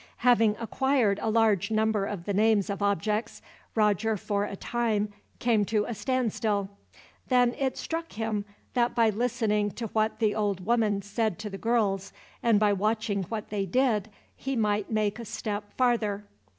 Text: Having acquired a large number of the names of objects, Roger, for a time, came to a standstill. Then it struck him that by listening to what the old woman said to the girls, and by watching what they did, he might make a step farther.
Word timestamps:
Having 0.25 0.57
acquired 0.59 1.19
a 1.21 1.29
large 1.29 1.69
number 1.69 2.07
of 2.07 2.23
the 2.25 2.33
names 2.33 2.71
of 2.71 2.81
objects, 2.81 3.39
Roger, 3.75 4.17
for 4.17 4.45
a 4.45 4.55
time, 4.55 5.09
came 5.37 5.63
to 5.65 5.85
a 5.85 5.93
standstill. 5.93 6.69
Then 7.27 7.53
it 7.53 7.77
struck 7.77 8.13
him 8.13 8.43
that 8.73 8.95
by 8.95 9.11
listening 9.11 9.69
to 9.73 9.89
what 9.89 10.17
the 10.17 10.33
old 10.33 10.65
woman 10.65 11.03
said 11.03 11.37
to 11.37 11.51
the 11.51 11.59
girls, 11.59 12.13
and 12.41 12.59
by 12.59 12.73
watching 12.73 13.25
what 13.25 13.49
they 13.51 13.67
did, 13.67 14.09
he 14.35 14.55
might 14.55 14.89
make 14.89 15.19
a 15.19 15.23
step 15.25 15.71
farther. 15.73 16.23